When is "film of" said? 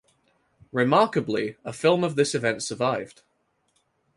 1.71-2.15